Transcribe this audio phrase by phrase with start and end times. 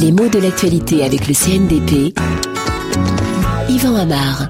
[0.00, 2.14] Les mots de l'actualité avec le CNDP.
[3.68, 4.48] Yvan Amar.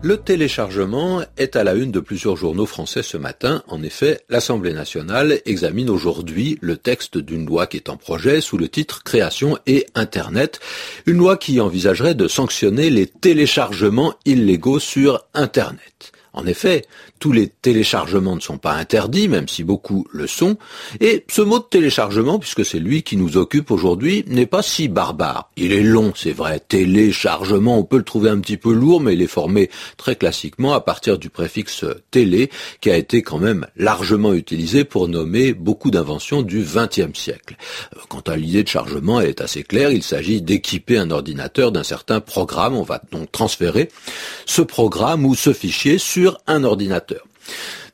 [0.00, 3.64] Le téléchargement est à la une de plusieurs journaux français ce matin.
[3.66, 8.58] En effet, l'Assemblée nationale examine aujourd'hui le texte d'une loi qui est en projet sous
[8.58, 10.60] le titre Création et Internet.
[11.06, 16.12] Une loi qui envisagerait de sanctionner les téléchargements illégaux sur Internet.
[16.32, 16.84] En effet,
[17.18, 20.56] tous les téléchargements ne sont pas interdits, même si beaucoup le sont,
[21.00, 24.88] et ce mot de téléchargement, puisque c'est lui qui nous occupe aujourd'hui, n'est pas si
[24.88, 25.50] barbare.
[25.56, 29.14] Il est long, c'est vrai, téléchargement, on peut le trouver un petit peu lourd, mais
[29.14, 33.66] il est formé très classiquement à partir du préfixe télé, qui a été quand même
[33.76, 37.56] largement utilisé pour nommer beaucoup d'inventions du XXe siècle.
[37.96, 41.72] Euh, quant à l'idée de chargement, elle est assez claire, il s'agit d'équiper un ordinateur
[41.72, 43.88] d'un certain programme, on va donc transférer
[44.46, 47.24] ce programme ou ce fichier sur un ordinateur.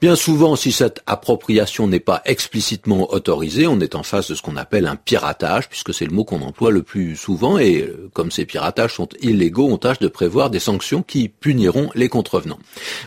[0.05, 4.43] Bien souvent, si cette appropriation n'est pas explicitement autorisée, on est en face de ce
[4.43, 8.11] qu'on appelle un piratage, puisque c'est le mot qu'on emploie le plus souvent, et euh,
[8.13, 12.59] comme ces piratages sont illégaux, on tâche de prévoir des sanctions qui puniront les contrevenants.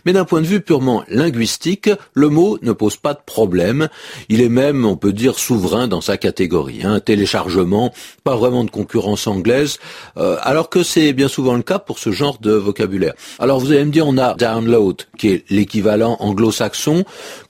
[0.07, 3.89] Mais d'un point de vue purement linguistique, le mot ne pose pas de problème.
[4.29, 6.83] Il est même, on peut dire, souverain dans sa catégorie.
[6.83, 9.77] Un téléchargement, pas vraiment de concurrence anglaise,
[10.17, 13.13] euh, alors que c'est bien souvent le cas pour ce genre de vocabulaire.
[13.37, 16.86] Alors vous allez me dire, on a download, qui est l'équivalent anglo-saxon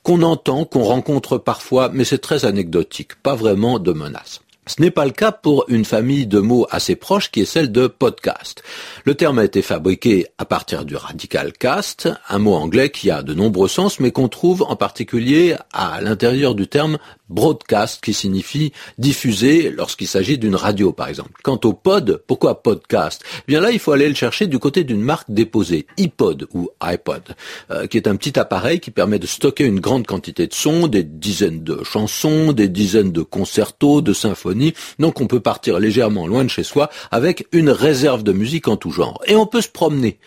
[0.04, 4.42] qu'on entend, qu'on rencontre parfois, mais c'est très anecdotique, pas vraiment de menace.
[4.68, 7.72] Ce n'est pas le cas pour une famille de mots assez proche qui est celle
[7.72, 8.64] de podcast.
[9.06, 13.24] Le terme a été fabriqué à partir du radical cast, un mot anglais qui a
[13.24, 16.98] de nombreux sens mais qu'on trouve en particulier à l'intérieur du terme
[17.30, 21.42] broadcast qui signifie diffuser lorsqu'il s'agit d'une radio par exemple.
[21.44, 23.23] Quant au pod, pourquoi podcast?
[23.25, 26.69] Eh Bien là, il faut aller le chercher du côté d'une marque déposée, iPod ou
[26.81, 27.36] iPod,
[27.72, 30.88] euh, qui est un petit appareil qui permet de stocker une grande quantité de sons,
[30.88, 34.73] des dizaines de chansons, des dizaines de concertos, de symphonies.
[35.00, 38.78] Donc on peut partir légèrement loin de chez soi avec une réserve de musique en
[38.78, 39.22] tout genre.
[39.28, 40.19] Et on peut se promener.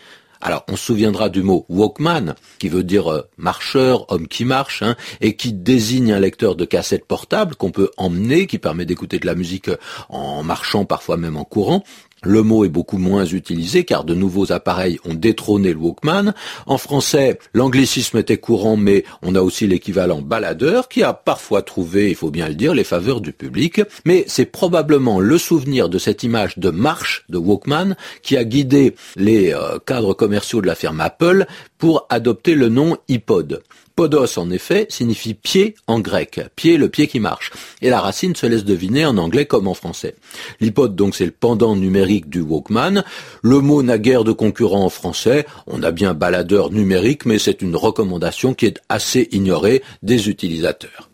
[0.43, 4.83] Alors, on se souviendra du mot Walkman, qui veut dire euh, marcheur, homme qui marche,
[4.83, 9.19] hein, et qui désigne un lecteur de cassette portable qu'on peut emmener, qui permet d'écouter
[9.19, 9.77] de la musique euh,
[10.09, 11.85] en marchant, parfois même en courant.
[12.23, 16.35] Le mot est beaucoup moins utilisé car de nouveaux appareils ont détrôné le Walkman.
[16.67, 22.11] En français, l'anglicisme était courant mais on a aussi l'équivalent baladeur qui a parfois trouvé,
[22.11, 23.81] il faut bien le dire, les faveurs du public.
[24.05, 28.95] Mais c'est probablement le souvenir de cette image de marche de Walkman qui a guidé
[29.17, 31.47] les euh, cadres commerciaux de la firme Apple
[31.79, 33.63] pour adopter le nom iPod.
[33.97, 36.41] Podos, en effet, signifie pied en grec.
[36.57, 37.51] Pied, le pied qui marche.
[37.83, 40.15] Et la racine se laisse deviner en anglais comme en français.
[40.61, 43.05] L'iPod, donc, c'est le pendant numérique du Walkman.
[43.43, 45.47] Le mot n'a guère de concurrent en français.
[45.67, 51.11] On a bien baladeur numérique, mais c'est une recommandation qui est assez ignorée des utilisateurs.